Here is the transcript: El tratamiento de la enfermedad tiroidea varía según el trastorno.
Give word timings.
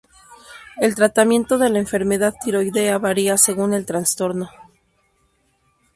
El 0.77 0.95
tratamiento 0.95 1.59
de 1.59 1.69
la 1.69 1.77
enfermedad 1.77 2.33
tiroidea 2.43 2.97
varía 2.97 3.37
según 3.37 3.75
el 3.75 3.85
trastorno. 3.85 4.49